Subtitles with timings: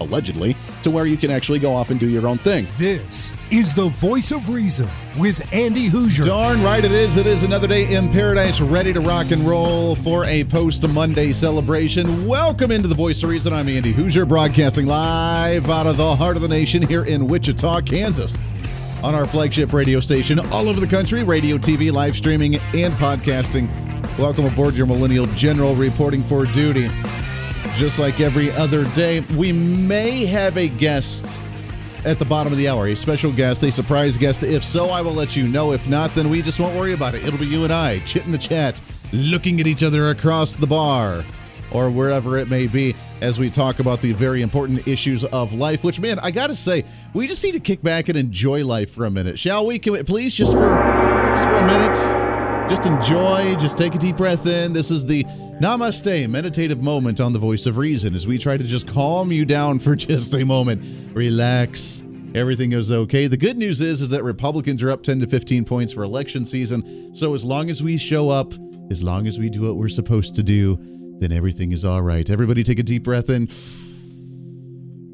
[0.00, 2.66] allegedly, to where you can actually go off and do your own thing.
[2.76, 4.86] This is the voice of reason
[5.18, 6.24] with Andy Hoosier.
[6.24, 7.16] Darn right it is.
[7.16, 11.32] It is another day in paradise, ready to rock and roll for a post Monday
[11.32, 12.26] celebration.
[12.26, 13.52] Welcome into the voice of reason.
[13.52, 17.82] I'm Andy Hoosier, broadcasting live out of the heart of the nation here in Wichita,
[17.82, 18.32] Kansas.
[19.02, 23.68] On our flagship radio station all over the country, radio, TV, live streaming, and podcasting.
[24.18, 26.88] Welcome aboard your Millennial General reporting for duty
[27.76, 29.20] just like every other day.
[29.36, 31.38] We may have a guest
[32.04, 34.42] at the bottom of the hour, a special guest, a surprise guest.
[34.42, 35.72] If so, I will let you know.
[35.72, 37.24] If not, then we just won't worry about it.
[37.24, 38.80] It'll be you and I, chit in the chat,
[39.12, 41.24] looking at each other across the bar
[41.70, 45.84] or wherever it may be as we talk about the very important issues of life.
[45.84, 49.04] Which, man, I gotta say, we just need to kick back and enjoy life for
[49.04, 49.78] a minute, shall we?
[49.78, 50.76] Can we please, just for
[51.34, 52.68] just for a minute?
[52.68, 54.72] Just enjoy, just take a deep breath in.
[54.72, 55.24] This is the
[55.60, 59.44] Namaste meditative moment on the voice of reason as we try to just calm you
[59.44, 61.16] down for just a moment.
[61.16, 62.04] Relax.
[62.32, 63.26] Everything is okay.
[63.26, 66.44] The good news is is that Republicans are up 10 to 15 points for election
[66.44, 67.12] season.
[67.12, 68.54] So as long as we show up,
[68.92, 70.78] as long as we do what we're supposed to do,
[71.18, 72.30] then everything is all right.
[72.30, 73.48] Everybody take a deep breath in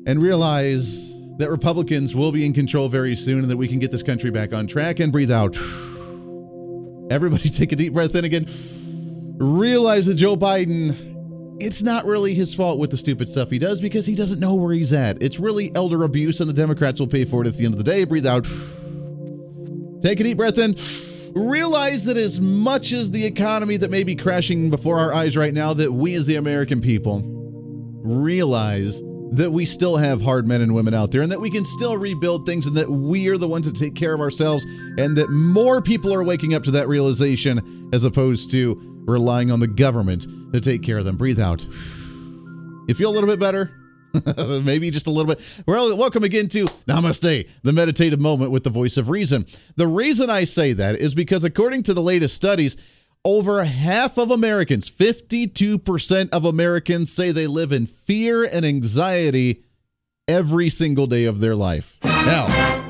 [0.07, 3.91] and realize that Republicans will be in control very soon and that we can get
[3.91, 5.57] this country back on track and breathe out.
[7.11, 8.47] Everybody take a deep breath in again.
[9.37, 13.81] Realize that Joe Biden, it's not really his fault with the stupid stuff he does
[13.81, 15.23] because he doesn't know where he's at.
[15.23, 17.79] It's really elder abuse, and the Democrats will pay for it at the end of
[17.79, 18.05] the day.
[18.05, 18.45] Breathe out.
[20.03, 20.77] Take a deep breath in.
[21.35, 25.53] Realize that as much as the economy that may be crashing before our eyes right
[25.53, 27.23] now, that we as the American people
[28.05, 29.03] realize
[29.33, 31.97] that we still have hard men and women out there and that we can still
[31.97, 34.65] rebuild things and that we are the ones to take care of ourselves
[34.97, 39.61] and that more people are waking up to that realization as opposed to relying on
[39.61, 41.17] the government to take care of them.
[41.17, 41.65] Breathe out.
[42.87, 43.73] You feel a little bit better?
[44.63, 45.45] Maybe just a little bit.
[45.67, 49.47] Well, welcome again to Namaste, the meditative moment with the voice of reason.
[49.77, 52.77] The reason I say that is because, according to the latest studies,
[53.25, 59.65] over half of Americans, 52% of Americans say they live in fear and anxiety
[60.29, 61.99] every single day of their life.
[62.05, 62.84] Now.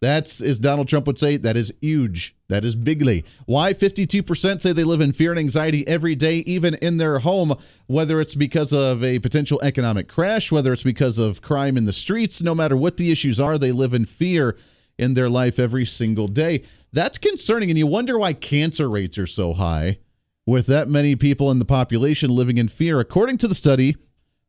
[0.00, 2.36] That's, as Donald Trump would say, that is huge.
[2.48, 3.24] That is bigly.
[3.46, 7.54] Why 52% say they live in fear and anxiety every day, even in their home,
[7.86, 11.92] whether it's because of a potential economic crash, whether it's because of crime in the
[11.92, 14.56] streets, no matter what the issues are, they live in fear
[14.98, 16.62] in their life every single day.
[16.92, 17.70] That's concerning.
[17.70, 19.98] And you wonder why cancer rates are so high
[20.46, 23.00] with that many people in the population living in fear.
[23.00, 23.96] According to the study,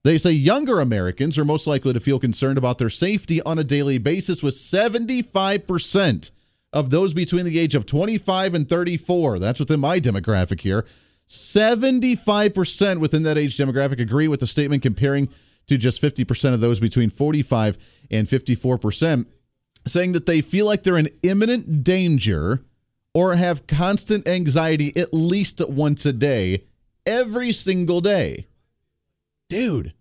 [0.05, 3.63] they say younger Americans are most likely to feel concerned about their safety on a
[3.63, 6.31] daily basis, with 75%
[6.73, 9.39] of those between the age of 25 and 34.
[9.39, 10.85] That's within my demographic here.
[11.27, 15.29] 75% within that age demographic agree with the statement, comparing
[15.67, 17.77] to just 50% of those between 45
[18.11, 19.25] and 54%
[19.87, 22.63] saying that they feel like they're in imminent danger
[23.13, 26.63] or have constant anxiety at least once a day,
[27.05, 28.47] every single day.
[29.47, 29.93] Dude,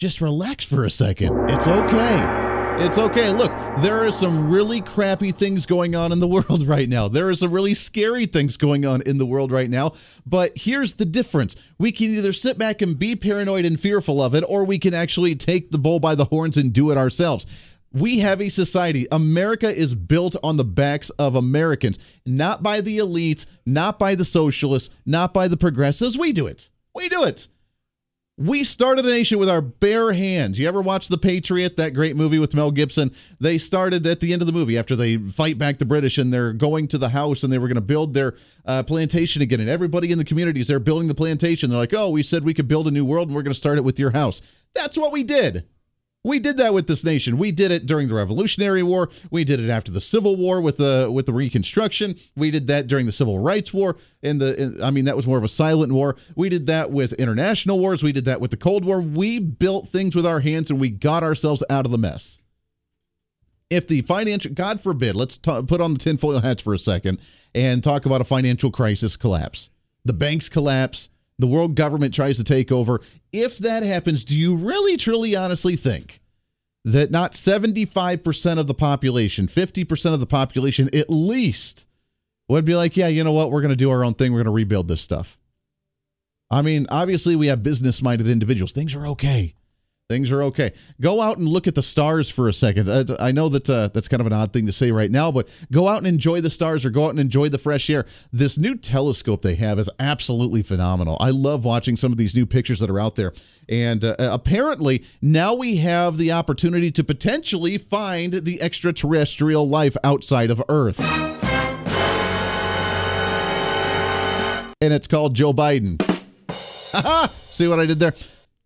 [0.00, 1.50] just relax for a second.
[1.50, 2.46] It's okay.
[2.82, 3.30] It's okay.
[3.32, 3.52] Look,
[3.82, 7.06] there are some really crappy things going on in the world right now.
[7.06, 9.92] There are some really scary things going on in the world right now.
[10.24, 14.34] But here's the difference we can either sit back and be paranoid and fearful of
[14.34, 17.44] it, or we can actually take the bull by the horns and do it ourselves.
[17.92, 19.06] We have a society.
[19.12, 24.24] America is built on the backs of Americans, not by the elites, not by the
[24.24, 26.16] socialists, not by the progressives.
[26.16, 26.70] We do it.
[26.94, 27.48] We do it.
[28.40, 30.58] We started a nation with our bare hands.
[30.58, 33.14] You ever watch The Patriot, that great movie with Mel Gibson?
[33.38, 36.32] They started at the end of the movie after they fight back the British and
[36.32, 39.60] they're going to the house and they were going to build their uh, plantation again.
[39.60, 41.68] And everybody in the communities, they're building the plantation.
[41.68, 43.60] They're like, oh, we said we could build a new world and we're going to
[43.60, 44.40] start it with your house.
[44.74, 45.66] That's what we did.
[46.22, 47.38] We did that with this nation.
[47.38, 49.08] We did it during the Revolutionary War.
[49.30, 52.16] We did it after the Civil War with the with the Reconstruction.
[52.36, 53.96] We did that during the Civil Rights War.
[54.22, 56.16] And the I mean that was more of a silent war.
[56.36, 58.02] We did that with international wars.
[58.02, 59.00] We did that with the Cold War.
[59.00, 62.38] We built things with our hands and we got ourselves out of the mess.
[63.70, 67.20] If the financial, God forbid, let's t- put on the tinfoil hats for a second
[67.54, 69.70] and talk about a financial crisis collapse.
[70.04, 71.08] The banks collapse
[71.40, 73.00] the world government tries to take over.
[73.32, 76.20] If that happens, do you really, truly, honestly think
[76.84, 81.86] that not 75% of the population, 50% of the population at least
[82.48, 83.50] would be like, yeah, you know what?
[83.50, 84.32] We're going to do our own thing.
[84.32, 85.38] We're going to rebuild this stuff.
[86.50, 88.72] I mean, obviously, we have business minded individuals.
[88.72, 89.54] Things are okay.
[90.10, 90.72] Things are okay.
[91.00, 92.88] Go out and look at the stars for a second.
[92.88, 95.30] Uh, I know that uh, that's kind of an odd thing to say right now,
[95.30, 98.04] but go out and enjoy the stars or go out and enjoy the fresh air.
[98.32, 101.16] This new telescope they have is absolutely phenomenal.
[101.20, 103.32] I love watching some of these new pictures that are out there.
[103.68, 110.50] And uh, apparently, now we have the opportunity to potentially find the extraterrestrial life outside
[110.50, 110.98] of Earth.
[114.80, 116.02] And it's called Joe Biden.
[117.52, 118.14] See what I did there?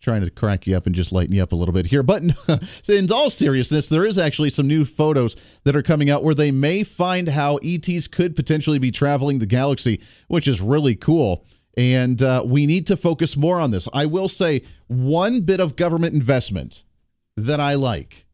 [0.04, 2.02] Trying to crack you up and just lighten you up a little bit here.
[2.02, 2.22] But
[2.90, 5.34] in all seriousness, there is actually some new photos
[5.64, 9.46] that are coming out where they may find how ETs could potentially be traveling the
[9.46, 11.46] galaxy, which is really cool.
[11.78, 13.88] And uh, we need to focus more on this.
[13.94, 16.84] I will say one bit of government investment
[17.38, 18.26] that I like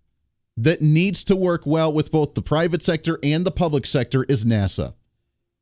[0.56, 4.44] that needs to work well with both the private sector and the public sector is
[4.44, 4.94] NASA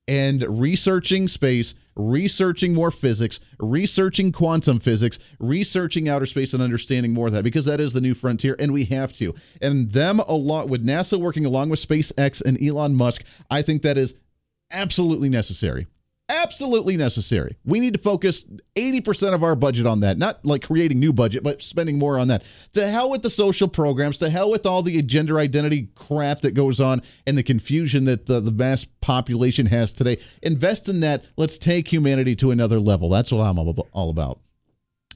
[0.08, 7.26] and researching space, researching more physics, researching quantum physics, researching outer space and understanding more
[7.26, 9.34] of that because that is the new frontier and we have to.
[9.60, 13.98] And them along with NASA working along with SpaceX and Elon Musk, I think that
[13.98, 14.14] is
[14.70, 15.86] absolutely necessary
[16.28, 17.56] absolutely necessary.
[17.64, 18.44] We need to focus
[18.76, 20.18] 80% of our budget on that.
[20.18, 22.44] Not like creating new budget, but spending more on that.
[22.74, 26.52] To hell with the social programs, to hell with all the gender identity crap that
[26.52, 30.18] goes on and the confusion that the, the mass population has today.
[30.42, 31.24] Invest in that.
[31.36, 33.08] Let's take humanity to another level.
[33.08, 34.40] That's what I'm all about.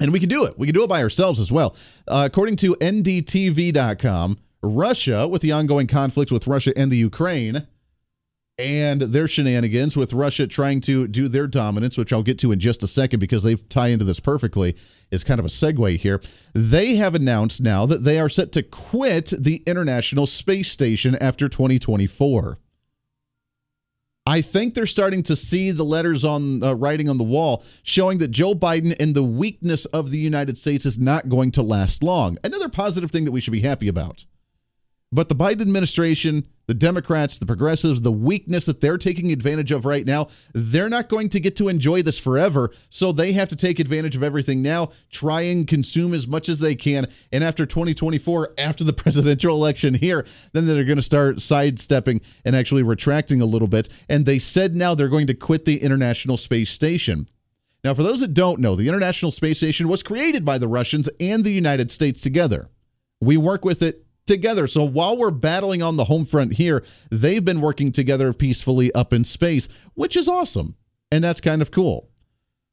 [0.01, 0.59] And we can do it.
[0.59, 1.77] We can do it by ourselves as well.
[2.09, 7.67] Uh, according to NDTV.com, Russia, with the ongoing conflict with Russia and the Ukraine,
[8.63, 12.61] and their shenanigans with Russia trying to do their dominance, which I'll get to in
[12.61, 14.77] just a second because they tie into this perfectly,
[15.11, 16.21] is kind of a segue here.
[16.55, 21.49] They have announced now that they are set to quit the International Space Station after
[21.49, 22.59] 2024.
[24.25, 28.19] I think they're starting to see the letters on uh, writing on the wall showing
[28.19, 32.05] that Joe Biden and the weakness of the United States is not going to last
[32.05, 32.39] long.
[32.45, 34.25] Another positive thing that we should be happy about.
[35.11, 39.85] But the Biden administration, the Democrats, the progressives, the weakness that they're taking advantage of
[39.85, 42.71] right now, they're not going to get to enjoy this forever.
[42.89, 46.61] So they have to take advantage of everything now, try and consume as much as
[46.61, 47.09] they can.
[47.31, 50.25] And after 2024, after the presidential election here,
[50.55, 53.91] then they're going to start sidestepping and actually retracting a little bit.
[54.09, 57.29] And they said now they're going to quit the International Space Station.
[57.85, 61.11] Now, for those that don't know, the International Space Station was created by the Russians
[61.21, 62.71] and the United States together.
[63.21, 64.67] We work with it together.
[64.67, 69.13] So while we're battling on the home front here, they've been working together peacefully up
[69.13, 70.77] in space, which is awesome.
[71.11, 72.09] And that's kind of cool.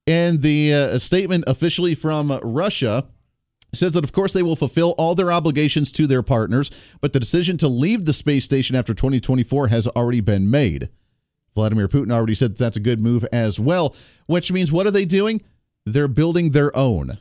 [0.08, 3.08] And the uh, statement officially from Russia
[3.74, 7.20] says that, of course, they will fulfill all their obligations to their partners, but the
[7.20, 10.90] decision to leave the space station after 2024 has already been made.
[11.54, 14.92] Vladimir Putin already said that that's a good move as well, which means what are
[14.92, 15.42] they doing?
[15.86, 17.20] They're building their own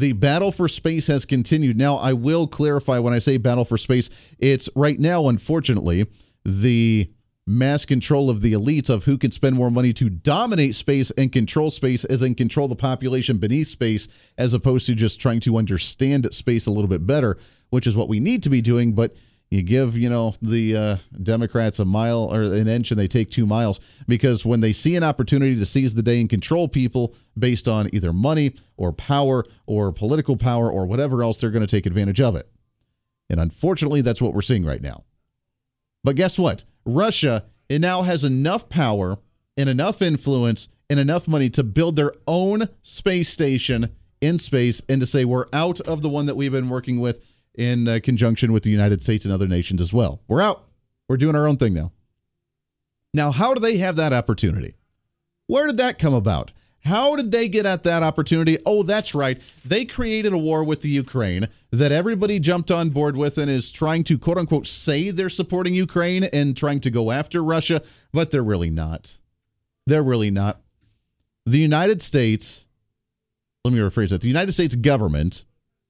[0.00, 1.76] the battle for space has continued.
[1.76, 6.06] Now, I will clarify when I say battle for space, it's right now, unfortunately,
[6.44, 7.10] the
[7.46, 11.30] mass control of the elites of who can spend more money to dominate space and
[11.30, 15.56] control space as in control the population beneath space as opposed to just trying to
[15.56, 17.38] understand space a little bit better
[17.70, 19.14] which is what we need to be doing but
[19.50, 23.30] you give you know the uh, democrats a mile or an inch and they take
[23.30, 23.80] two miles.
[24.08, 27.88] Because when they see an opportunity to seize the day and control people based on
[27.94, 32.20] either money or power or political power or whatever else they're going to take advantage
[32.20, 32.48] of it.
[33.30, 35.04] And unfortunately that's what we're seeing right now.
[36.02, 36.64] But guess what?
[36.84, 39.18] Russia it now has enough power
[39.56, 45.00] and enough influence and enough money to build their own space station in space and
[45.00, 47.24] to say we're out of the one that we've been working with
[47.56, 50.20] in uh, conjunction with the United States and other nations as well.
[50.28, 50.64] We're out.
[51.08, 51.92] We're doing our own thing now.
[53.14, 54.74] Now, how do they have that opportunity?
[55.46, 56.52] Where did that come about?
[56.86, 58.58] How did they get at that opportunity?
[58.64, 59.40] Oh, that's right.
[59.64, 63.72] They created a war with the Ukraine that everybody jumped on board with and is
[63.72, 67.82] trying to quote unquote say they're supporting Ukraine and trying to go after Russia,
[68.12, 69.18] but they're really not.
[69.86, 70.60] They're really not.
[71.44, 72.66] The United States,
[73.64, 75.44] let me rephrase that the United States government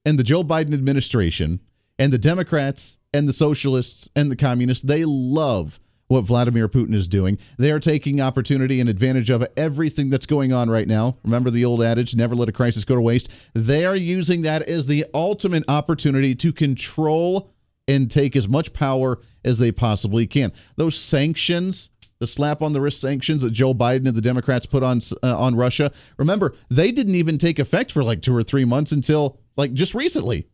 [0.06, 1.60] and the Joe Biden administration
[1.98, 7.08] and the Democrats and the socialists and the communists, they love what Vladimir Putin is
[7.08, 7.36] doing.
[7.58, 11.18] They are taking opportunity and advantage of everything that's going on right now.
[11.24, 13.32] Remember the old adage, never let a crisis go to waste.
[13.54, 17.50] They are using that as the ultimate opportunity to control
[17.88, 20.52] and take as much power as they possibly can.
[20.76, 24.82] Those sanctions, the slap on the wrist sanctions that Joe Biden and the Democrats put
[24.82, 28.64] on uh, on Russia, remember, they didn't even take effect for like 2 or 3
[28.64, 30.48] months until like just recently.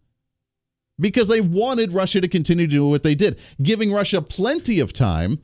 [1.00, 4.92] because they wanted Russia to continue to do what they did, giving Russia plenty of
[4.92, 5.38] time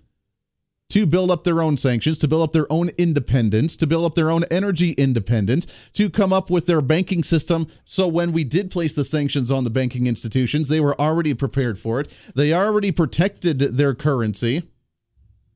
[0.90, 4.14] to build up their own sanctions, to build up their own independence, to build up
[4.14, 7.66] their own energy independence, to come up with their banking system.
[7.84, 11.78] So when we did place the sanctions on the banking institutions, they were already prepared
[11.78, 12.08] for it.
[12.34, 14.62] They already protected their currency,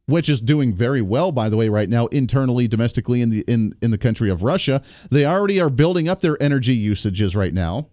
[0.07, 3.73] which is doing very well, by the way, right now internally, domestically in the in
[3.81, 4.83] in the country of Russia.
[5.11, 7.89] They already are building up their energy usages right now.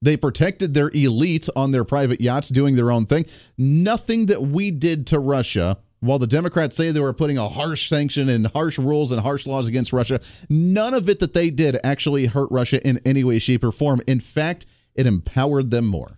[0.00, 3.26] They protected their elites on their private yachts doing their own thing.
[3.56, 7.88] Nothing that we did to Russia while the Democrats say they were putting a harsh
[7.88, 11.78] sanction and harsh rules and harsh laws against Russia, none of it that they did
[11.82, 14.00] actually hurt Russia in any way, shape, or form.
[14.06, 16.17] In fact, it empowered them more.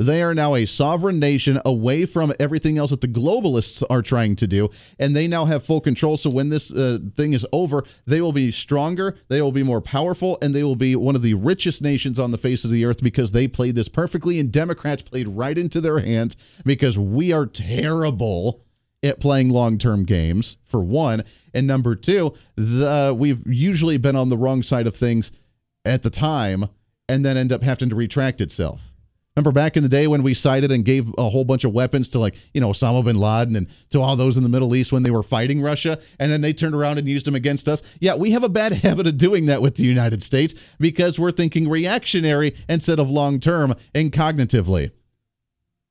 [0.00, 4.34] They are now a sovereign nation away from everything else that the globalists are trying
[4.36, 6.16] to do, and they now have full control.
[6.16, 9.82] So when this uh, thing is over, they will be stronger, they will be more
[9.82, 12.82] powerful, and they will be one of the richest nations on the face of the
[12.86, 17.30] earth because they played this perfectly, and Democrats played right into their hands because we
[17.30, 18.64] are terrible
[19.02, 24.36] at playing long-term games for one and number two the we've usually been on the
[24.36, 25.32] wrong side of things
[25.86, 26.66] at the time
[27.08, 28.92] and then end up having to retract itself
[29.36, 32.08] Remember back in the day when we cited and gave a whole bunch of weapons
[32.10, 34.92] to like, you know, Osama bin Laden and to all those in the Middle East
[34.92, 37.80] when they were fighting Russia and then they turned around and used them against us?
[38.00, 41.30] Yeah, we have a bad habit of doing that with the United States because we're
[41.30, 44.90] thinking reactionary instead of long term and cognitively.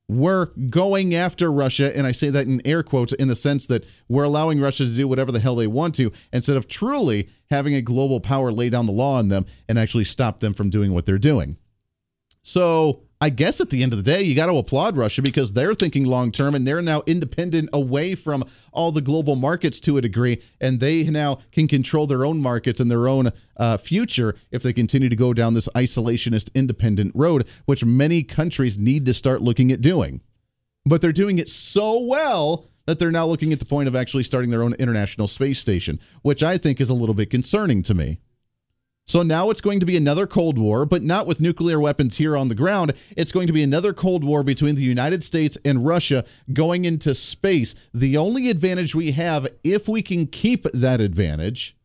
[0.10, 3.86] We're going after Russia, and I say that in air quotes in the sense that
[4.10, 7.76] we're allowing Russia to do whatever the hell they want to instead of truly having
[7.76, 10.94] a global power lay down the law on them and actually stop them from doing
[10.94, 11.58] what they're doing.
[12.42, 15.52] So, I guess at the end of the day, you got to applaud Russia because
[15.52, 19.98] they're thinking long term and they're now independent away from all the global markets to
[19.98, 20.42] a degree.
[20.62, 24.72] And they now can control their own markets and their own uh, future if they
[24.72, 29.70] continue to go down this isolationist independent road, which many countries need to start looking
[29.70, 30.22] at doing.
[30.86, 34.24] But they're doing it so well that they're now looking at the point of actually
[34.24, 37.94] starting their own international space station, which I think is a little bit concerning to
[37.94, 38.22] me.
[39.10, 42.38] So now it's going to be another Cold War, but not with nuclear weapons here
[42.38, 42.94] on the ground.
[43.18, 46.24] It's going to be another Cold War between the United States and Russia
[46.54, 47.74] going into space.
[47.92, 51.76] The only advantage we have, if we can keep that advantage,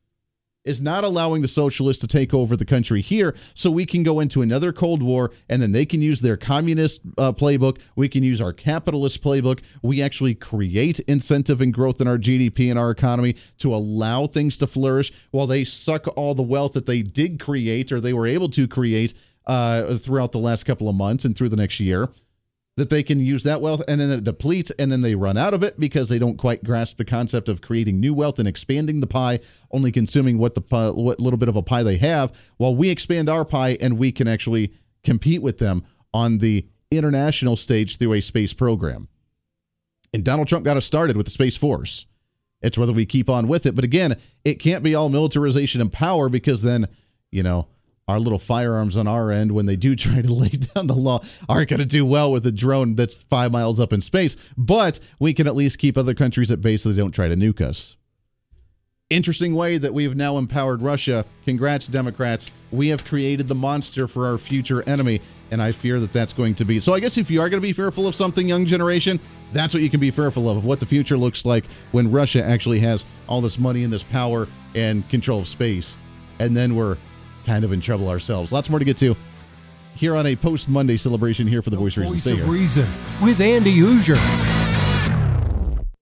[0.65, 4.21] is not allowing the socialists to take over the country here so we can go
[4.21, 7.79] into another Cold War and then they can use their communist uh, playbook.
[7.97, 9.61] We can use our capitalist playbook.
[9.83, 14.57] We actually create incentive and growth in our GDP and our economy to allow things
[14.59, 18.27] to flourish while they suck all the wealth that they did create or they were
[18.27, 19.15] able to create
[19.47, 22.09] uh, throughout the last couple of months and through the next year
[22.77, 25.55] that they can use that wealth and then it depletes and then they run out
[25.55, 29.01] of it because they don't quite grasp the concept of creating new wealth and expanding
[29.01, 29.39] the pie
[29.71, 32.91] only consuming what the pie, what little bit of a pie they have while we
[32.91, 34.73] expand our pie and we can actually
[35.05, 39.09] compete with them on the international stage through a space program.
[40.13, 42.07] And Donald Trump got us started with the space force.
[42.61, 43.77] It's whether we keep on with it.
[43.77, 46.89] But again it can't be all militarization and power because then
[47.31, 47.69] you know
[48.09, 51.23] our little firearms on our end when they do try to lay down the law
[51.49, 55.01] aren't going to do well with a drone that's five miles up in space, but
[55.19, 57.61] we can at least keep other countries at bay so they don't try to nuke
[57.61, 57.97] us.
[59.11, 61.27] Interesting way that we've now empowered Russia.
[61.45, 62.51] Congrats, Democrats.
[62.73, 65.21] We have created the monster for our future enemy,
[65.51, 66.81] and I fear that that's going to be.
[66.81, 69.21] So, I guess if you are going to be fearful of something, young generation,
[69.53, 72.43] that's what you can be fearful of, of what the future looks like when Russia
[72.43, 75.99] actually has all this money and this power and control of space.
[76.39, 76.97] And then we're
[77.45, 78.53] kind of in trouble ourselves.
[78.53, 79.17] Lots more to get to
[79.95, 82.87] here on a post Monday celebration here for the, the Voice, Voice of Reason
[83.23, 84.17] with Andy Hoosier.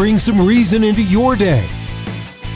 [0.00, 1.68] Bring some reason into your day.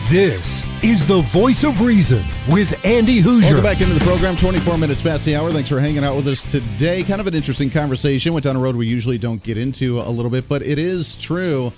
[0.09, 3.57] This is the voice of reason with Andy Hoosier.
[3.57, 4.37] Welcome back into the program.
[4.37, 5.51] 24 minutes past the hour.
[5.51, 7.03] Thanks for hanging out with us today.
[7.03, 8.33] Kind of an interesting conversation.
[8.33, 11.17] Went down a road we usually don't get into a little bit, but it is
[11.17, 11.73] true.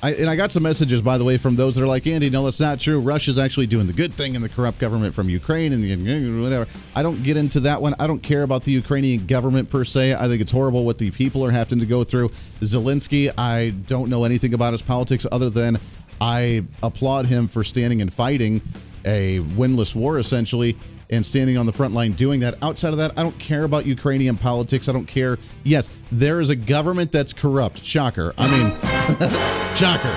[0.00, 2.30] I, and I got some messages, by the way, from those that are like, Andy,
[2.30, 3.00] no, that's not true.
[3.00, 6.68] Russia's actually doing the good thing in the corrupt government from Ukraine and whatever.
[6.94, 7.94] I don't get into that one.
[7.98, 10.14] I don't care about the Ukrainian government per se.
[10.14, 12.28] I think it's horrible what the people are having to go through.
[12.60, 15.78] Zelensky, I don't know anything about his politics other than
[16.20, 18.62] I applaud him for standing and fighting
[19.04, 20.76] a winless war, essentially,
[21.10, 22.56] and standing on the front line doing that.
[22.62, 24.88] Outside of that, I don't care about Ukrainian politics.
[24.88, 25.38] I don't care.
[25.64, 27.84] Yes, there is a government that's corrupt.
[27.84, 28.34] Shocker.
[28.36, 28.97] I mean,
[29.74, 30.14] shocker.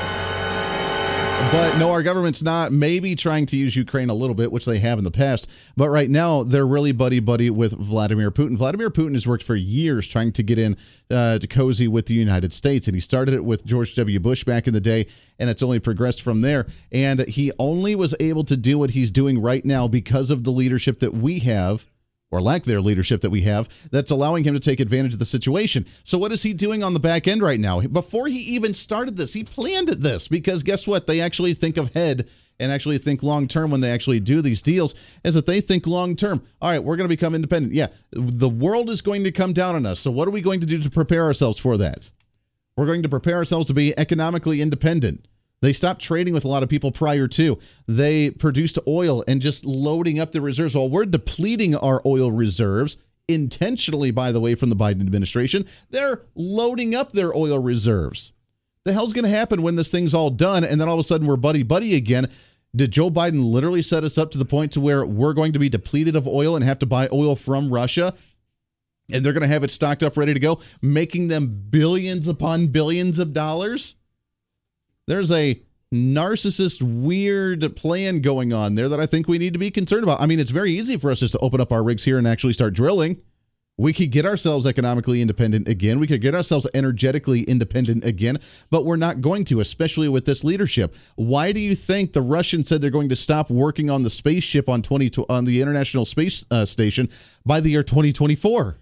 [1.49, 4.79] But no, our government's not maybe trying to use Ukraine a little bit, which they
[4.79, 5.49] have in the past.
[5.75, 8.57] But right now, they're really buddy buddy with Vladimir Putin.
[8.57, 10.77] Vladimir Putin has worked for years trying to get in
[11.09, 14.19] uh, to cozy with the United States, and he started it with George W.
[14.19, 15.07] Bush back in the day,
[15.39, 16.67] and it's only progressed from there.
[16.91, 20.51] And he only was able to do what he's doing right now because of the
[20.51, 21.85] leadership that we have
[22.31, 25.25] or lack their leadership that we have that's allowing him to take advantage of the
[25.25, 25.85] situation.
[26.03, 27.81] So what is he doing on the back end right now?
[27.81, 31.07] Before he even started this, he planned this because guess what?
[31.07, 34.95] They actually think ahead and actually think long term when they actually do these deals
[35.23, 36.43] is that they think long term.
[36.61, 37.73] All right, we're going to become independent.
[37.73, 39.99] Yeah, the world is going to come down on us.
[39.99, 42.09] So what are we going to do to prepare ourselves for that?
[42.77, 45.27] We're going to prepare ourselves to be economically independent.
[45.61, 47.59] They stopped trading with a lot of people prior to.
[47.87, 50.75] They produced oil and just loading up the reserves.
[50.75, 52.97] While we're depleting our oil reserves,
[53.27, 58.33] intentionally, by the way, from the Biden administration, they're loading up their oil reserves.
[58.85, 61.03] The hell's going to happen when this thing's all done and then all of a
[61.03, 62.29] sudden we're buddy buddy again?
[62.75, 65.59] Did Joe Biden literally set us up to the point to where we're going to
[65.59, 68.15] be depleted of oil and have to buy oil from Russia?
[69.11, 72.67] And they're going to have it stocked up ready to go, making them billions upon
[72.67, 73.95] billions of dollars?
[75.07, 75.61] There's a
[75.93, 80.21] narcissist weird plan going on there that I think we need to be concerned about.
[80.21, 82.27] I mean, it's very easy for us just to open up our rigs here and
[82.27, 83.21] actually start drilling.
[83.77, 85.99] We could get ourselves economically independent again.
[85.99, 88.37] We could get ourselves energetically independent again,
[88.69, 90.95] but we're not going to, especially with this leadership.
[91.15, 94.69] Why do you think the Russians said they're going to stop working on the spaceship
[94.69, 97.09] on 20 on the International Space uh, Station
[97.45, 98.77] by the year 2024?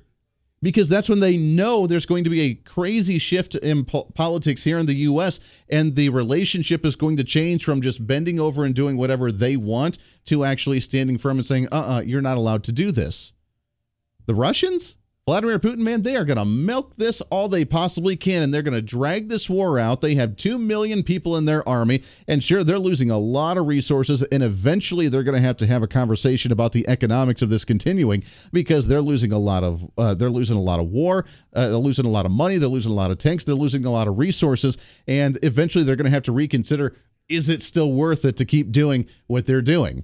[0.61, 4.63] Because that's when they know there's going to be a crazy shift in po- politics
[4.63, 8.65] here in the US and the relationship is going to change from just bending over
[8.65, 12.17] and doing whatever they want to actually standing firm and saying, uh uh-uh, uh, you
[12.17, 13.33] are not allowed to do this.
[14.25, 14.97] The Russians?
[15.29, 18.63] Vladimir Putin, man, they are going to milk this all they possibly can, and they're
[18.63, 20.01] going to drag this war out.
[20.01, 23.67] They have 2 million people in their army, and sure, they're losing a lot of
[23.67, 27.49] resources, and eventually they're going to have to have a conversation about the economics of
[27.49, 31.25] this continuing because they're losing a lot of uh, they're losing a lot of war,
[31.53, 33.85] uh, they're losing a lot of money, they're losing a lot of tanks, they're losing
[33.85, 36.95] a lot of resources, and eventually they're going to have to reconsider
[37.27, 40.03] is it still worth it to keep doing what they're doing?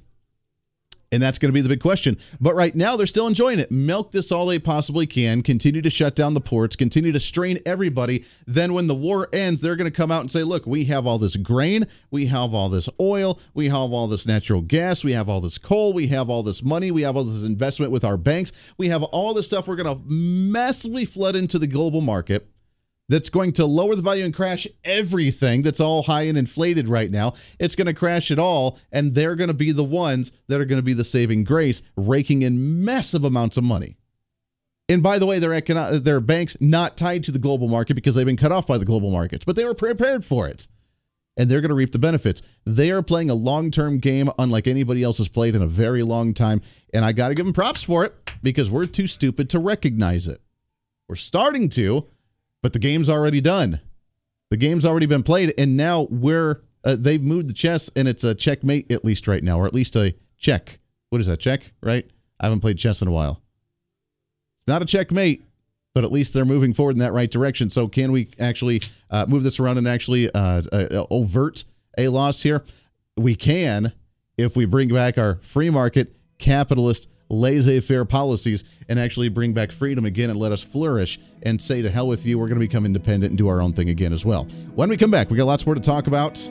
[1.15, 2.17] And that's going to be the big question.
[2.41, 3.71] But right now, they're still enjoying it.
[3.71, 7.58] Milk this all they possibly can, continue to shut down the ports, continue to strain
[7.65, 8.25] everybody.
[8.45, 11.08] Then, when the war ends, they're going to come out and say, look, we have
[11.08, 15.13] all this grain, we have all this oil, we have all this natural gas, we
[15.13, 18.04] have all this coal, we have all this money, we have all this investment with
[18.04, 22.01] our banks, we have all this stuff we're going to massively flood into the global
[22.01, 22.49] market
[23.07, 27.11] that's going to lower the value and crash everything that's all high and inflated right
[27.11, 27.33] now.
[27.59, 30.65] It's going to crash it all, and they're going to be the ones that are
[30.65, 33.97] going to be the saving grace, raking in massive amounts of money.
[34.89, 38.15] And by the way, their econo- their banks not tied to the global market because
[38.15, 40.67] they've been cut off by the global markets, but they were prepared for it.
[41.37, 42.41] and they're going to reap the benefits.
[42.65, 46.01] They are playing a long term game unlike anybody else has played in a very
[46.01, 46.61] long time.
[46.93, 50.27] And I got to give them props for it because we're too stupid to recognize
[50.27, 50.39] it.
[51.09, 52.07] We're starting to,
[52.65, 53.80] but the game's already done.
[54.49, 58.23] The game's already been played, and now we're uh, they've moved the chess, and it's
[58.23, 60.80] a checkmate at least right now, or at least a check.
[61.12, 61.73] What is that check?
[61.84, 62.10] Right?
[62.39, 63.43] I haven't played chess in a while.
[64.58, 65.43] It's not a checkmate,
[65.93, 67.69] but at least they're moving forward in that right direction.
[67.69, 71.65] So, can we actually uh, move this around and actually uh, uh, overt
[71.99, 72.63] a loss here?
[73.15, 73.93] We can
[74.39, 79.71] if we bring back our free market, capitalist, laissez faire policies and actually bring back
[79.71, 82.65] freedom again and let us flourish and say to hell with you, we're going to
[82.65, 84.43] become independent and do our own thing again as well.
[84.75, 86.49] When we come back, we got lots more to talk about.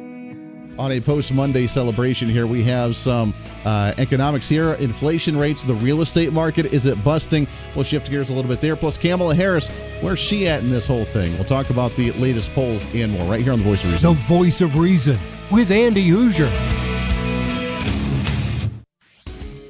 [0.77, 3.33] On a post Monday celebration here, we have some
[3.65, 4.73] uh, economics here.
[4.75, 7.47] Inflation rates, the real estate market, is it busting?
[7.77, 8.75] We'll shift gears a little bit there.
[8.75, 9.69] Plus, Kamala Harris,
[10.01, 11.33] where's she at in this whole thing?
[11.35, 14.15] We'll talk about the latest polls and more right here on The Voice of Reason.
[14.15, 15.17] The Voice of Reason
[15.53, 16.51] with Andy Hoosier.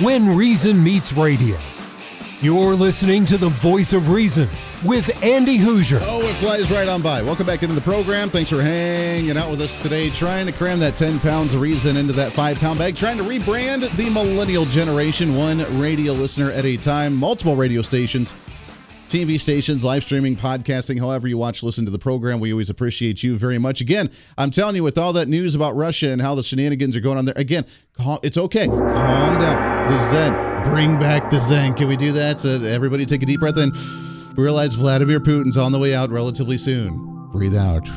[0.00, 1.56] When Reason Meets Radio.
[2.42, 4.46] You're listening to the Voice of Reason
[4.84, 6.00] with Andy Hoosier.
[6.02, 7.22] Oh, it flies right on by.
[7.22, 8.28] Welcome back into the program.
[8.28, 11.96] Thanks for hanging out with us today, trying to cram that 10 pounds of reason
[11.96, 16.66] into that five pound bag, trying to rebrand the millennial generation, one radio listener at
[16.66, 18.34] a time, multiple radio stations.
[19.08, 22.40] TV stations, live streaming, podcasting, however you watch, listen to the program.
[22.40, 23.80] We always appreciate you very much.
[23.80, 27.00] Again, I'm telling you, with all that news about Russia and how the shenanigans are
[27.00, 27.64] going on there, again,
[28.22, 28.66] it's okay.
[28.66, 29.88] Calm down.
[29.88, 30.64] The Zen.
[30.64, 31.74] Bring back the Zen.
[31.74, 32.40] Can we do that?
[32.40, 33.72] So everybody take a deep breath in.
[34.34, 37.28] Realize Vladimir Putin's on the way out relatively soon.
[37.30, 37.88] Breathe out.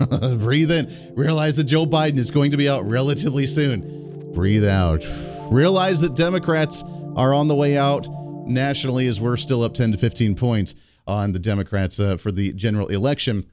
[0.40, 1.12] Breathe in.
[1.14, 4.32] Realize that Joe Biden is going to be out relatively soon.
[4.34, 5.06] Breathe out.
[5.52, 6.82] Realize that Democrats
[7.14, 8.08] are on the way out
[8.46, 10.74] nationally as we're still up 10 to 15 points
[11.06, 13.46] on the Democrats uh, for the general election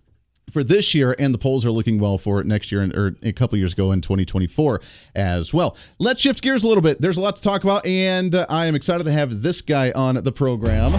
[0.51, 3.31] for this year, and the polls are looking well for next year and or a
[3.31, 4.81] couple years ago in 2024
[5.15, 5.77] as well.
[5.99, 7.01] Let's shift gears a little bit.
[7.01, 9.91] There's a lot to talk about, and uh, I am excited to have this guy
[9.91, 10.93] on the program.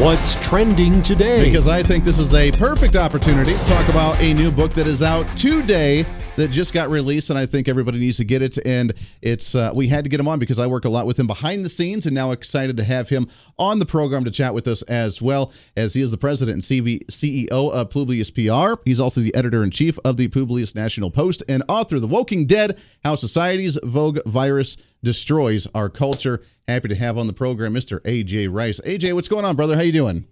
[0.00, 1.44] What's trending today?
[1.44, 4.86] Because I think this is a perfect opportunity to talk about a new book that
[4.86, 8.58] is out today that just got released, and I think everybody needs to get it.
[8.64, 11.18] And it's uh, we had to get him on because I work a lot with
[11.18, 14.54] him behind the scenes, and now excited to have him on the program to chat
[14.54, 18.80] with us as well, as he is the president and CEO of Publius PR.
[18.84, 22.08] He's also the editor in chief of the Publius National Post and author of The
[22.08, 26.42] Woking Dead: How Society's Woke Virus Destroys Our Culture.
[26.66, 28.00] Happy to have on the program Mr.
[28.00, 28.80] AJ Rice.
[28.86, 29.74] AJ, what's going on, brother?
[29.74, 30.26] How you doing?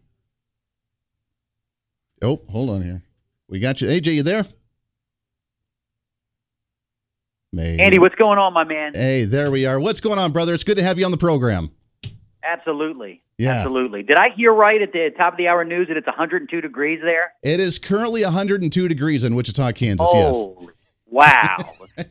[2.22, 3.02] Oh, hold on here.
[3.48, 3.88] We got you.
[3.88, 4.46] AJ, you there?
[7.52, 7.82] Maybe.
[7.82, 8.94] Andy, what's going on, my man?
[8.94, 9.80] Hey, there we are.
[9.80, 10.54] What's going on, brother?
[10.54, 11.70] It's good to have you on the program.
[12.44, 13.22] Absolutely.
[13.38, 13.52] Yeah.
[13.52, 14.02] Absolutely.
[14.02, 17.00] Did I hear right at the top of the hour news that it's 102 degrees
[17.02, 17.32] there?
[17.42, 20.06] It is currently 102 degrees in Wichita, Kansas.
[20.10, 20.68] Oh, yes.
[21.12, 21.56] Wow.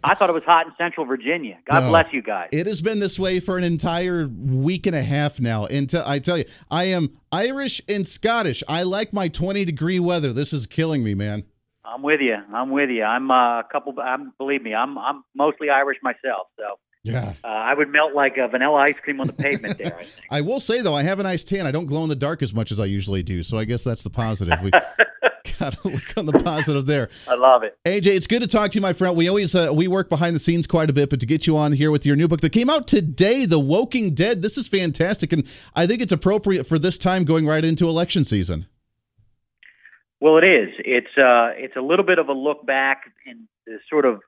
[0.03, 1.57] I thought it was hot in Central Virginia.
[1.71, 2.49] God no, bless you guys.
[2.51, 5.65] It has been this way for an entire week and a half now.
[5.67, 8.61] Until I tell you, I am Irish and Scottish.
[8.67, 10.33] I like my 20 degree weather.
[10.33, 11.45] This is killing me, man.
[11.93, 12.37] I'm with you.
[12.53, 13.03] I'm with you.
[13.03, 13.95] I'm uh, a couple.
[13.99, 14.73] I'm believe me.
[14.73, 16.47] I'm I'm mostly Irish myself.
[16.57, 19.97] So yeah, uh, I would melt like a vanilla ice cream on the pavement there.
[19.97, 20.27] I, think.
[20.29, 21.65] I will say though, I have a nice tan.
[21.65, 23.43] I don't glow in the dark as much as I usually do.
[23.43, 24.61] So I guess that's the positive.
[24.61, 24.71] We
[25.59, 27.09] got to look on the positive there.
[27.27, 27.77] I love it.
[27.85, 29.15] AJ, it's good to talk to you, my friend.
[29.15, 31.57] We always uh, we work behind the scenes quite a bit, but to get you
[31.57, 34.41] on here with your new book that came out today, The Woking Dead.
[34.41, 38.25] This is fantastic, and I think it's appropriate for this time going right into election
[38.25, 38.67] season.
[40.21, 40.69] Well, it is.
[40.79, 44.19] It's uh, it's a little bit of a look back in the sort of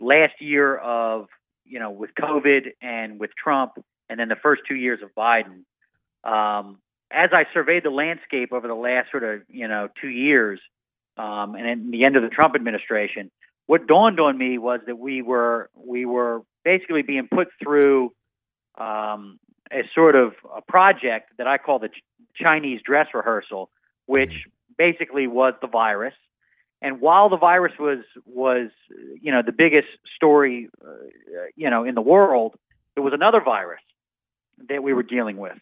[0.00, 1.28] last year of
[1.70, 3.72] you know, with COVID and with Trump,
[4.08, 5.64] and then the first two years of Biden.
[6.28, 6.78] Um,
[7.12, 10.60] as I surveyed the landscape over the last sort of you know two years,
[11.16, 13.30] um, and in the end of the Trump administration,
[13.66, 18.12] what dawned on me was that we were we were basically being put through
[18.76, 19.38] um,
[19.72, 22.02] a sort of a project that I call the Ch-
[22.34, 23.70] Chinese dress rehearsal,
[24.06, 24.32] which
[24.80, 26.14] basically was the virus.
[26.80, 28.70] And while the virus was was
[29.20, 30.92] you know the biggest story uh,
[31.54, 32.54] you know in the world,
[32.94, 33.82] there was another virus
[34.70, 35.60] that we were dealing with,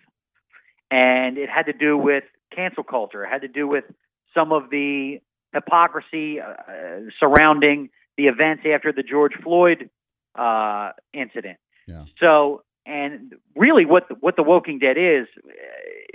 [0.93, 2.23] and it had to do with
[2.55, 3.25] cancel culture.
[3.25, 3.85] It had to do with
[4.33, 5.19] some of the
[5.53, 9.91] hypocrisy uh, surrounding the events after the George Floyd
[10.37, 11.59] uh, incident.
[11.89, 12.05] Yeah.
[12.21, 15.27] So, and really, what the, what the Woking Dead is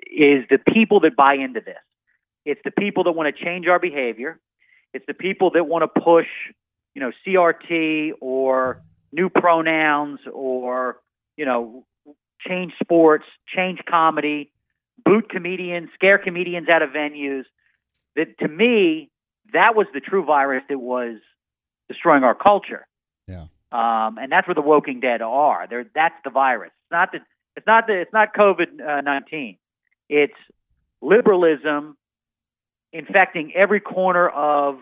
[0.09, 1.83] is the people that buy into this.
[2.45, 4.39] It's the people that want to change our behavior.
[4.93, 6.27] It's the people that want to push,
[6.93, 10.99] you know, CRT or new pronouns or
[11.37, 11.85] you know,
[12.45, 14.51] change sports, change comedy,
[15.03, 17.43] boot comedians, scare comedians out of venues.
[18.15, 19.09] That to me,
[19.53, 21.17] that was the true virus that was
[21.89, 22.87] destroying our culture.
[23.27, 23.45] Yeah.
[23.71, 25.65] Um, and that's where the Woking Dead are.
[25.67, 26.71] They're, that's the virus.
[26.83, 27.19] It's not the,
[27.55, 29.57] it's not the, it's not COVID nineteen.
[30.09, 30.33] It's
[31.01, 31.97] liberalism
[32.93, 34.79] infecting every corner of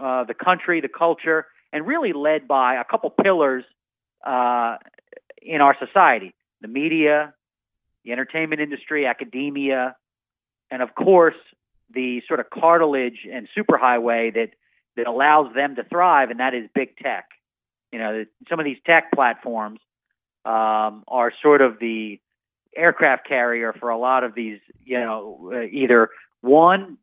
[0.00, 3.64] uh, the country, the culture, and really led by a couple pillars
[4.26, 4.78] uh,
[5.40, 7.34] in our society: the media,
[8.04, 9.94] the entertainment industry, academia,
[10.70, 11.36] and of course
[11.92, 14.50] the sort of cartilage and superhighway that
[14.96, 17.28] that allows them to thrive, and that is big tech.
[17.92, 19.80] You know, some of these tech platforms
[20.44, 22.20] um, are sort of the
[22.76, 24.58] aircraft carrier for a lot of these.
[24.84, 26.98] You know, uh, either one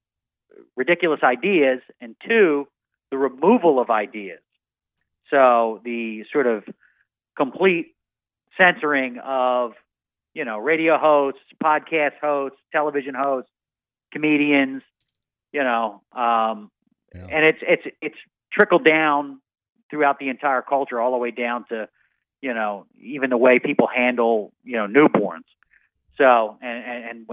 [0.76, 2.68] ridiculous ideas, and two
[3.12, 4.40] the removal of ideas.
[5.30, 6.64] So the sort of
[7.38, 7.96] complete
[8.58, 9.74] censoring of
[10.34, 13.52] you know radio hosts, podcast hosts, television hosts,
[14.12, 14.82] comedians,
[15.52, 16.72] you know, um,
[17.14, 17.28] Yeah.
[17.30, 18.18] and it's it's it's
[18.52, 19.42] trickled down
[19.90, 21.88] throughout the entire culture, all the way down to
[22.42, 25.46] you know even the way people handle you know newborns.
[26.18, 27.26] So and and, and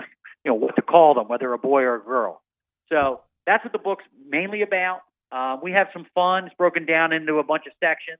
[0.45, 2.43] you know what to call them, whether a boy or a girl.
[2.89, 5.01] So that's what the book's mainly about.
[5.33, 6.45] Um, we have some fun.
[6.45, 8.19] It's broken down into a bunch of sections.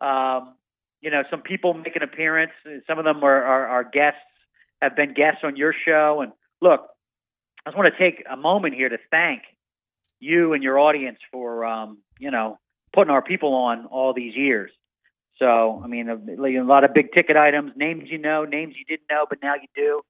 [0.00, 0.54] Um,
[1.02, 2.52] you know, some people make an appearance.
[2.86, 4.20] Some of them are, are guests,
[4.80, 6.22] have been guests on your show.
[6.22, 6.86] And look,
[7.64, 9.42] I just want to take a moment here to thank
[10.18, 12.58] you and your audience for, um, you know,
[12.94, 14.70] putting our people on all these years.
[15.38, 18.84] So, I mean, a, a lot of big ticket items, names you know, names you
[18.86, 20.00] didn't know, but now you do.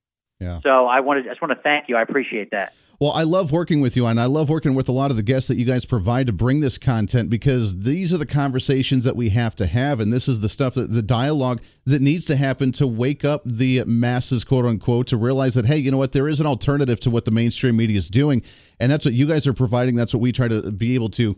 [0.40, 0.60] Yeah.
[0.62, 1.96] So I wanted, I just want to thank you.
[1.96, 2.74] I appreciate that.
[3.00, 5.22] Well, I love working with you, and I love working with a lot of the
[5.22, 9.16] guests that you guys provide to bring this content because these are the conversations that
[9.16, 12.36] we have to have, and this is the stuff that the dialogue that needs to
[12.36, 16.12] happen to wake up the masses, quote unquote, to realize that hey, you know what,
[16.12, 18.42] there is an alternative to what the mainstream media is doing,
[18.78, 19.96] and that's what you guys are providing.
[19.96, 21.36] That's what we try to be able to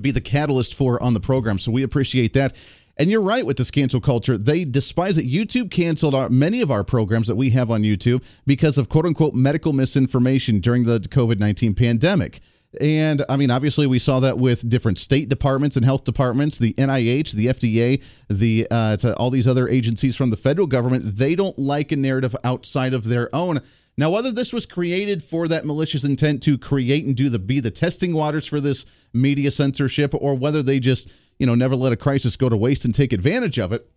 [0.00, 1.58] be the catalyst for on the program.
[1.58, 2.54] So we appreciate that.
[2.98, 4.36] And you're right with this cancel culture.
[4.36, 5.26] They despise it.
[5.26, 9.06] YouTube canceled our, many of our programs that we have on YouTube because of quote
[9.06, 12.40] unquote medical misinformation during the COVID 19 pandemic.
[12.80, 16.72] And I mean, obviously, we saw that with different state departments and health departments, the
[16.74, 21.16] NIH, the FDA, the uh, all these other agencies from the federal government.
[21.16, 23.60] They don't like a narrative outside of their own.
[23.98, 27.60] Now, whether this was created for that malicious intent to create and do the be
[27.60, 31.10] the testing waters for this media censorship, or whether they just
[31.42, 33.90] you know never let a crisis go to waste and take advantage of it.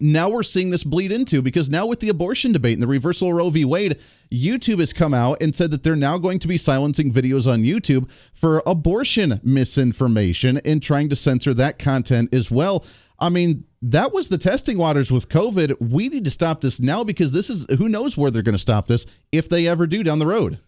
[0.00, 3.30] Now we're seeing this bleed into because now with the abortion debate and the reversal
[3.30, 3.64] of Roe v.
[3.64, 3.98] Wade,
[4.32, 7.64] YouTube has come out and said that they're now going to be silencing videos on
[7.64, 12.84] YouTube for abortion misinformation and trying to censor that content as well.
[13.18, 15.80] I mean, that was the testing waters with COVID.
[15.80, 18.58] We need to stop this now because this is who knows where they're going to
[18.58, 20.60] stop this if they ever do down the road.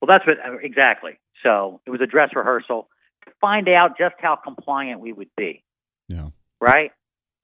[0.00, 1.20] Well, that's what exactly.
[1.44, 2.88] So it was a dress rehearsal
[3.40, 5.64] find out just how compliant we would be.
[6.08, 6.28] Yeah.
[6.60, 6.90] Right.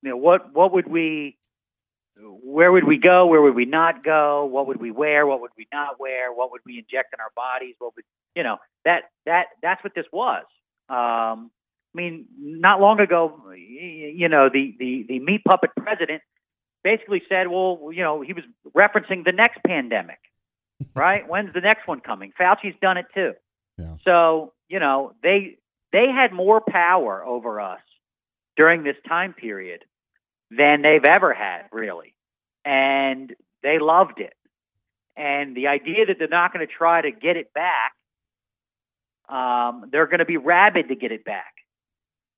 [0.03, 0.53] You know what?
[0.55, 1.37] What would we?
[2.17, 3.27] Where would we go?
[3.27, 4.45] Where would we not go?
[4.45, 5.27] What would we wear?
[5.27, 6.33] What would we not wear?
[6.33, 7.75] What would we inject in our bodies?
[7.79, 8.59] What would you know?
[8.85, 10.45] That that that's what this was.
[10.89, 11.51] Um,
[11.95, 16.23] I mean, not long ago, you know, the the the meat puppet president
[16.83, 18.45] basically said, well, you know, he was
[18.77, 20.19] referencing the next pandemic,
[20.95, 21.23] right?
[21.29, 22.33] When's the next one coming?
[22.39, 23.33] Fauci's done it too.
[23.79, 23.95] Yeah.
[24.05, 25.57] So, you know, they
[25.95, 27.81] they had more power over us
[28.57, 29.85] during this time period
[30.51, 32.15] than they've ever had, really.
[32.65, 34.35] And they loved it.
[35.17, 37.93] And the idea that they're not going to try to get it back,
[39.29, 41.55] um, they're going to be rabid to get it back.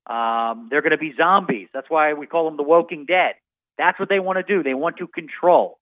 [0.07, 1.69] Um, they're going to be zombies.
[1.73, 3.37] That's why we call them the Woking Dead.
[3.79, 4.63] That's what they want to do.
[4.63, 5.79] They want to control.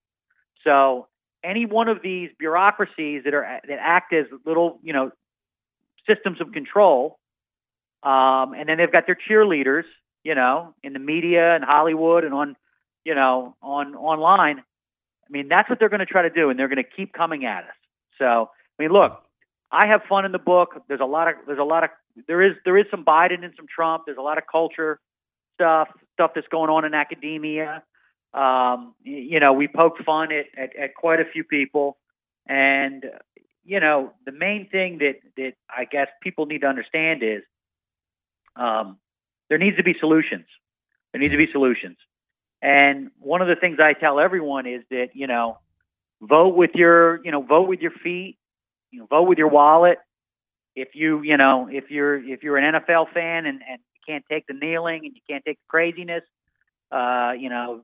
[0.63, 1.07] So
[1.43, 5.11] any one of these bureaucracies that are that act as little, you know,
[6.07, 7.19] systems of control,
[8.05, 9.83] um, and then they've got their cheerleaders,
[10.23, 12.55] you know, in the media and Hollywood and on,
[13.03, 14.59] you know, on online.
[14.59, 17.13] I mean, that's what they're going to try to do, and they're going to keep
[17.13, 17.75] coming at us.
[18.19, 19.19] So, I mean, look,
[19.71, 20.83] I have fun in the book.
[20.87, 21.89] There's a lot of there's a lot of
[22.27, 24.03] there is there is some Biden and some Trump.
[24.05, 24.99] There's a lot of culture
[25.55, 27.83] stuff stuff that's going on in academia.
[28.35, 31.97] Um, you know, we poke fun at, at, at quite a few people,
[32.45, 33.03] and
[33.63, 37.41] you know, the main thing that that I guess people need to understand is
[38.55, 38.97] um,
[39.49, 40.45] there needs to be solutions.
[41.11, 41.97] There needs to be solutions.
[42.61, 45.59] And one of the things I tell everyone is that you know,
[46.21, 48.37] vote with your you know vote with your feet,
[48.91, 49.99] you know, vote with your wallet.
[50.75, 54.25] If you you know if you're if you're an NFL fan and, and you can't
[54.29, 56.23] take the kneeling and you can't take the craziness,
[56.91, 57.81] uh, you know,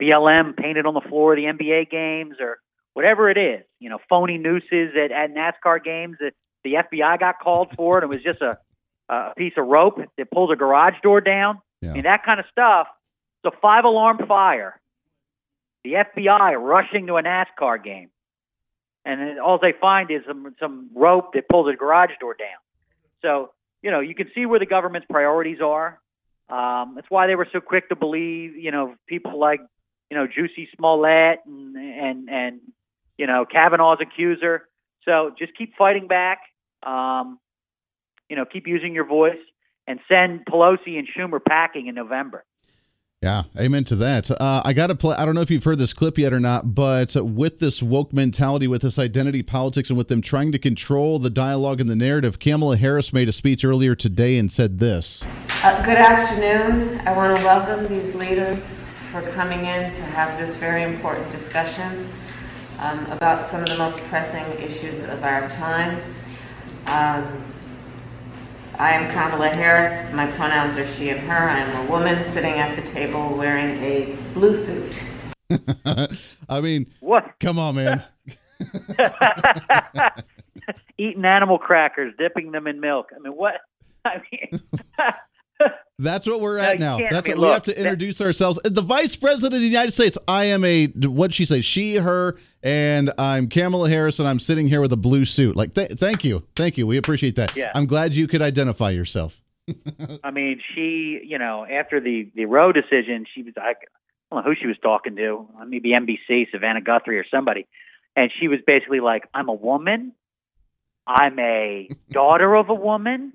[0.00, 2.58] BLM painted on the floor of the NBA games or
[2.94, 6.32] whatever it is, you know, phony nooses at, at NASCAR games that
[6.62, 8.58] the FBI got called for and it was just a,
[9.12, 11.60] a piece of rope that pulls a garage door down.
[11.80, 11.90] Yeah.
[11.90, 12.86] I mean, that kind of stuff.
[13.44, 14.80] It's a five alarm fire.
[15.84, 18.10] The FBI rushing to a NASCAR game.
[19.04, 22.48] And all they find is some, some rope that pulls a garage door down.
[23.20, 23.50] So,
[23.82, 25.98] you know, you can see where the government's priorities are.
[26.48, 29.60] Um, that's why they were so quick to believe, you know, people like,
[30.10, 32.60] you know, Jussie Smollett and and and
[33.16, 34.68] you know Kavanaugh's accuser.
[35.06, 36.40] So just keep fighting back.
[36.82, 37.38] Um,
[38.32, 39.36] you know, keep using your voice
[39.86, 42.46] and send Pelosi and Schumer packing in November.
[43.20, 44.30] Yeah, amen to that.
[44.30, 45.14] Uh, I got to play.
[45.16, 48.14] I don't know if you've heard this clip yet or not, but with this woke
[48.14, 51.94] mentality, with this identity politics, and with them trying to control the dialogue and the
[51.94, 55.22] narrative, Kamala Harris made a speech earlier today and said this.
[55.62, 57.06] Uh, good afternoon.
[57.06, 58.78] I want to welcome these leaders
[59.10, 62.08] for coming in to have this very important discussion
[62.78, 66.00] um, about some of the most pressing issues of our time.
[66.86, 67.51] Um,
[68.78, 70.12] I am Kamala Harris.
[70.12, 71.48] My pronouns are she and her.
[71.48, 75.02] I am a woman sitting at the table wearing a blue suit.
[76.48, 77.34] I mean, What?
[77.40, 78.02] come on, man.
[80.98, 83.08] Eating animal crackers, dipping them in milk.
[83.14, 83.54] I mean, what?
[84.04, 84.60] I mean,
[85.98, 86.98] That's what we're at you now.
[86.98, 87.12] can't.
[87.12, 88.58] I That's mean, what we have to that- introduce ourselves.
[88.64, 90.16] The Vice President of the United States.
[90.26, 91.60] I am a what'd she say?
[91.60, 95.56] She, her, and I'm Kamala Harris, and I'm sitting here with a blue suit.
[95.56, 96.86] Like, th- thank you, thank you.
[96.86, 97.56] We appreciate that.
[97.56, 97.72] Yeah.
[97.74, 99.40] I'm glad you could identify yourself.
[100.24, 103.74] I mean, she, you know, after the the Roe decision, she was I, I
[104.30, 107.66] don't know who she was talking to, uh, maybe NBC, Savannah Guthrie or somebody,
[108.16, 110.12] and she was basically like, "I'm a woman,
[111.06, 113.32] I'm a daughter of a woman,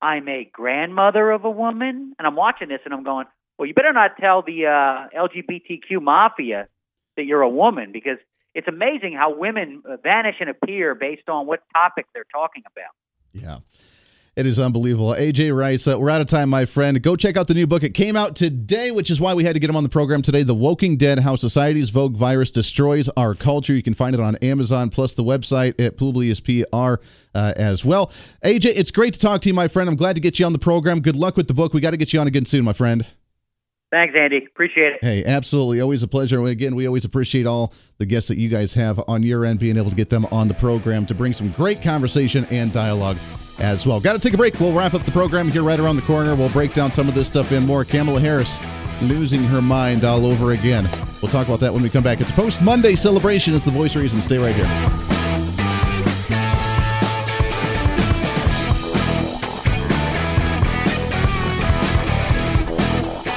[0.00, 3.26] I'm a grandmother of a woman," and I'm watching this and I'm going,
[3.58, 6.68] "Well, you better not tell the uh, LGBTQ mafia
[7.16, 8.18] that you're a woman because."
[8.56, 12.94] It's amazing how women vanish and appear based on what topic they're talking about.
[13.32, 13.58] Yeah.
[14.36, 15.14] It is unbelievable.
[15.16, 17.00] AJ Rice, uh, we're out of time, my friend.
[17.00, 17.84] Go check out the new book.
[17.84, 20.22] It came out today, which is why we had to get him on the program
[20.22, 20.42] today.
[20.42, 23.74] The Woking Dead How Society's Woke Virus Destroys Our Culture.
[23.74, 27.00] You can find it on Amazon, plus the website at Publius PR
[27.32, 28.08] uh, as well.
[28.44, 29.88] AJ, it's great to talk to you, my friend.
[29.88, 31.00] I'm glad to get you on the program.
[31.00, 31.72] Good luck with the book.
[31.72, 33.06] We got to get you on again soon, my friend.
[33.94, 34.44] Thanks, Andy.
[34.44, 35.04] Appreciate it.
[35.04, 35.80] Hey, absolutely.
[35.80, 36.44] Always a pleasure.
[36.44, 39.76] Again, we always appreciate all the guests that you guys have on your end, being
[39.76, 43.16] able to get them on the program to bring some great conversation and dialogue
[43.60, 44.00] as well.
[44.00, 44.58] Got to take a break.
[44.58, 46.34] We'll wrap up the program here right around the corner.
[46.34, 47.84] We'll break down some of this stuff in more.
[47.84, 48.58] Kamala Harris
[49.00, 50.90] losing her mind all over again.
[51.22, 52.20] We'll talk about that when we come back.
[52.20, 53.54] It's post Monday celebration.
[53.54, 54.20] It's the voice reason.
[54.20, 55.13] Stay right here.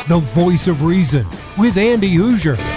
[0.07, 1.25] The voice of reason
[1.57, 2.76] with Andy Hoosier.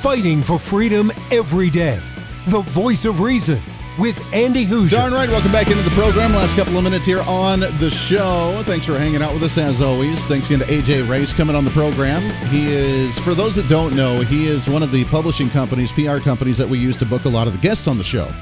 [0.00, 2.00] Fighting for freedom every day.
[2.46, 3.60] The voice of reason
[3.98, 4.96] with Andy Hoosier.
[4.96, 5.28] Darn right.
[5.28, 6.32] Welcome back into the program.
[6.32, 8.62] Last couple of minutes here on the show.
[8.64, 10.24] Thanks for hanging out with us as always.
[10.24, 12.22] Thanks again to AJ Rice coming on the program.
[12.46, 16.16] He is, for those that don't know, he is one of the publishing companies, PR
[16.16, 18.32] companies that we use to book a lot of the guests on the show.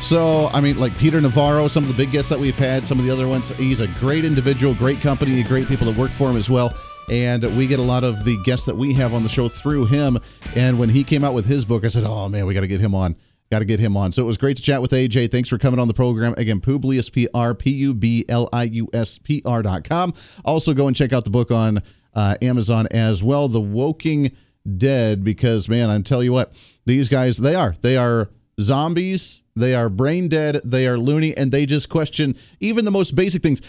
[0.00, 2.98] So, I mean, like Peter Navarro, some of the big guests that we've had, some
[2.98, 3.48] of the other ones.
[3.56, 6.74] He's a great individual, great company, great people that work for him as well
[7.10, 9.86] and we get a lot of the guests that we have on the show through
[9.86, 10.18] him.
[10.54, 12.68] And when he came out with his book, I said, "Oh man, we got to
[12.68, 13.16] get him on."
[13.48, 14.10] Got to get him on.
[14.10, 15.30] So it was great to chat with AJ.
[15.30, 16.34] Thanks for coming on the program.
[16.36, 20.14] Again, Publius PR, P U B L I U S P R.com.
[20.44, 21.80] Also, go and check out the book on
[22.12, 24.32] uh, Amazon as well, The Woking
[24.76, 26.52] Dead, because, man, I tell you what,
[26.86, 27.76] these guys, they are.
[27.82, 28.30] They are
[28.60, 29.42] zombies.
[29.54, 30.60] They are brain dead.
[30.64, 33.62] They are loony, and they just question even the most basic things.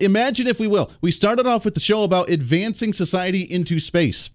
[0.00, 4.30] Imagine, if we will, we started off with the show about advancing society into space.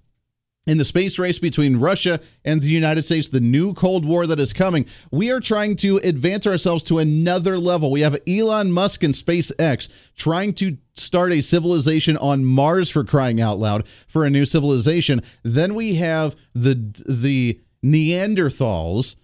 [0.66, 4.40] In the space race between Russia and the United States, the new Cold War that
[4.40, 7.90] is coming, we are trying to advance ourselves to another level.
[7.90, 9.88] We have Elon Musk and SpaceX
[10.18, 15.22] trying to start a civilization on Mars for crying out loud for a new civilization.
[15.42, 16.74] Then we have the
[17.08, 19.16] the Neanderthals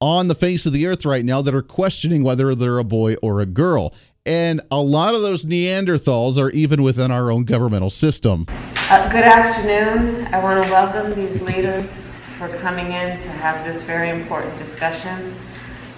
[0.00, 3.14] on the face of the earth right now that are questioning whether they're a boy
[3.16, 3.92] or a girl.
[4.24, 8.46] And a lot of those Neanderthals are even within our own governmental system.
[8.90, 10.26] Uh, good afternoon.
[10.32, 12.02] I want to welcome these leaders
[12.38, 15.34] for coming in to have this very important discussion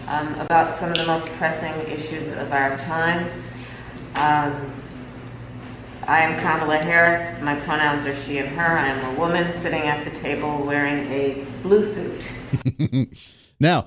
[0.07, 3.27] um, about some of the most pressing issues of our time.
[4.15, 4.73] Um,
[6.05, 7.41] I am Kamala Harris.
[7.43, 8.79] My pronouns are she and her.
[8.79, 12.31] I am a woman sitting at the table wearing a blue suit.
[13.61, 13.87] Now,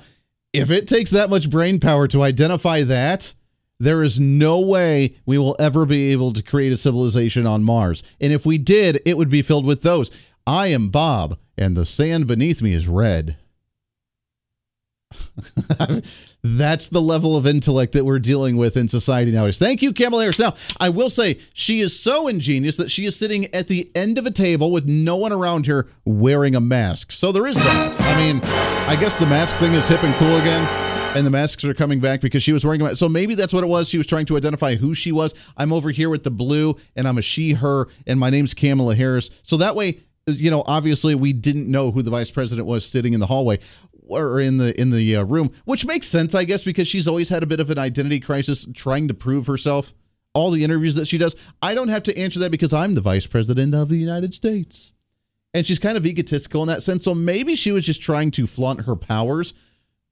[0.53, 3.33] if it takes that much brain power to identify that,
[3.79, 8.03] there is no way we will ever be able to create a civilization on Mars.
[8.21, 10.11] And if we did, it would be filled with those.
[10.45, 13.37] I am Bob, and the sand beneath me is red.
[16.45, 19.57] That's the level of intellect that we're dealing with in society nowadays.
[19.57, 20.39] Thank you, Kamala Harris.
[20.39, 24.17] Now, I will say she is so ingenious that she is sitting at the end
[24.17, 27.13] of a table with no one around her wearing a mask.
[27.13, 27.95] So there is that.
[28.01, 28.41] I mean,
[28.89, 30.67] I guess the mask thing is hip and cool again.
[31.15, 32.97] And the masks are coming back because she was wearing mask.
[32.97, 33.87] So maybe that's what it was.
[33.87, 35.33] She was trying to identify who she was.
[35.55, 38.95] I'm over here with the blue, and I'm a she, her, and my name's Kamala
[38.95, 39.29] Harris.
[39.43, 43.13] So that way, you know, obviously we didn't know who the vice president was sitting
[43.13, 43.59] in the hallway
[44.07, 47.29] or in the in the uh, room, which makes sense, I guess, because she's always
[47.29, 49.93] had a bit of an identity crisis, trying to prove herself.
[50.35, 53.01] All the interviews that she does, I don't have to answer that because I'm the
[53.01, 54.91] vice president of the United States,
[55.53, 57.05] and she's kind of egotistical in that sense.
[57.05, 59.53] So maybe she was just trying to flaunt her powers,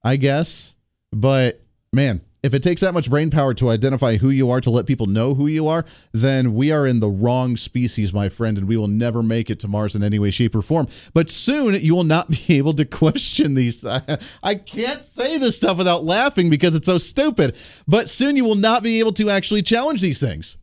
[0.04, 0.76] I guess.
[1.12, 1.60] But
[1.92, 4.88] man, if it takes that much brain power to identify who you are to let
[4.88, 8.68] people know who you are, then we are in the wrong species, my friend, and
[8.68, 10.88] we will never make it to Mars in any way, shape, or form.
[11.14, 13.86] But soon you will not be able to question these.
[14.44, 17.56] I can't say this stuff without laughing because it's so stupid.
[17.88, 20.58] But soon you will not be able to actually challenge these things.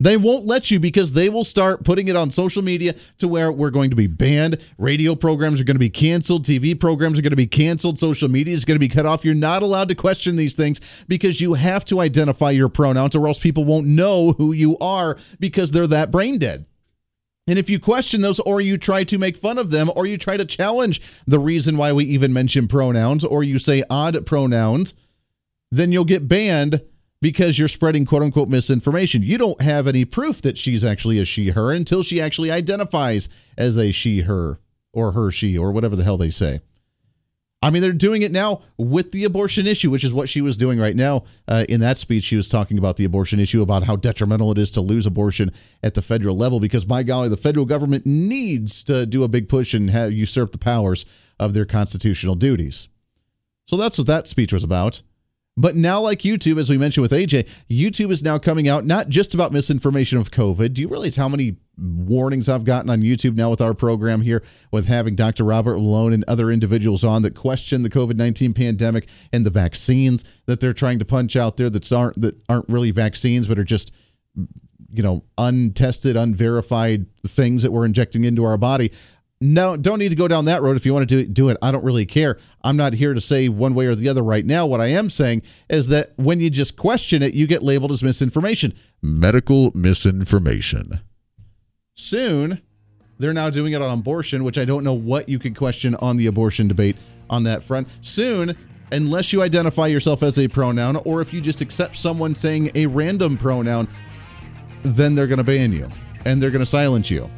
[0.00, 3.52] They won't let you because they will start putting it on social media to where
[3.52, 4.58] we're going to be banned.
[4.76, 6.44] Radio programs are going to be canceled.
[6.44, 7.98] TV programs are going to be canceled.
[7.98, 9.24] Social media is going to be cut off.
[9.24, 13.28] You're not allowed to question these things because you have to identify your pronouns or
[13.28, 16.66] else people won't know who you are because they're that brain dead.
[17.46, 20.16] And if you question those, or you try to make fun of them, or you
[20.16, 24.94] try to challenge the reason why we even mention pronouns, or you say odd pronouns,
[25.70, 26.80] then you'll get banned
[27.24, 29.22] because you're spreading quote unquote misinformation.
[29.22, 33.30] You don't have any proof that she's actually a she, her until she actually identifies
[33.56, 34.60] as a she, her,
[34.92, 36.60] or her, she, or whatever the hell they say.
[37.62, 40.58] I mean, they're doing it now with the abortion issue, which is what she was
[40.58, 41.24] doing right now.
[41.48, 44.58] Uh, in that speech, she was talking about the abortion issue, about how detrimental it
[44.58, 45.50] is to lose abortion
[45.82, 49.48] at the federal level, because by golly, the federal government needs to do a big
[49.48, 51.06] push and have usurp the powers
[51.40, 52.90] of their constitutional duties.
[53.64, 55.00] So that's what that speech was about.
[55.56, 59.08] But now, like YouTube, as we mentioned with AJ, YouTube is now coming out not
[59.08, 60.74] just about misinformation of COVID.
[60.74, 64.42] Do you realize how many warnings I've gotten on YouTube now with our program here,
[64.72, 65.44] with having Dr.
[65.44, 70.24] Robert Malone and other individuals on that question the COVID nineteen pandemic and the vaccines
[70.46, 73.64] that they're trying to punch out there that aren't that aren't really vaccines, but are
[73.64, 73.92] just
[74.92, 78.90] you know untested, unverified things that we're injecting into our body
[79.40, 80.76] no, don't need to go down that road.
[80.76, 81.56] If you want to do it, do it.
[81.60, 82.38] I don't really care.
[82.62, 84.64] I'm not here to say one way or the other right now.
[84.66, 88.02] What I am saying is that when you just question it, you get labeled as
[88.02, 88.72] misinformation.
[89.02, 91.00] Medical misinformation.
[91.94, 92.62] Soon,
[93.18, 96.16] they're now doing it on abortion, which I don't know what you could question on
[96.16, 96.96] the abortion debate
[97.28, 97.88] on that front.
[98.00, 98.56] Soon,
[98.92, 102.86] unless you identify yourself as a pronoun or if you just accept someone saying a
[102.86, 103.88] random pronoun,
[104.82, 105.88] then they're going to ban you
[106.24, 107.28] and they're going to silence you.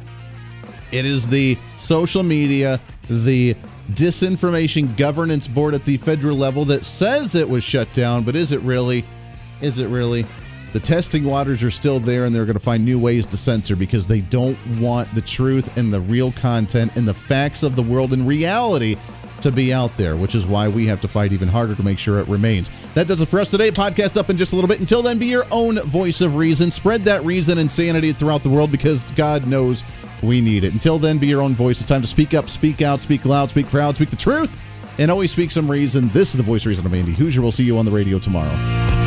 [0.91, 2.79] It is the social media,
[3.09, 3.55] the
[3.91, 8.51] disinformation governance board at the federal level that says it was shut down, but is
[8.51, 9.03] it really?
[9.61, 10.25] Is it really?
[10.73, 13.75] The testing waters are still there, and they're going to find new ways to censor
[13.75, 17.81] because they don't want the truth and the real content and the facts of the
[17.81, 18.97] world and reality
[19.41, 21.99] to be out there, which is why we have to fight even harder to make
[21.99, 22.69] sure it remains.
[22.95, 23.71] That does it for us today.
[23.71, 24.79] Podcast up in just a little bit.
[24.79, 26.71] Until then, be your own voice of reason.
[26.71, 29.83] Spread that reason and sanity throughout the world because God knows
[30.23, 30.73] we need it.
[30.73, 31.79] Until then, be your own voice.
[31.79, 34.57] It's time to speak up, speak out, speak loud, speak proud, speak the truth,
[34.99, 36.07] and always speak some reason.
[36.09, 36.85] This is the voice of reason.
[36.85, 37.41] I'm Andy Hoosier.
[37.41, 39.06] We'll see you on the radio tomorrow.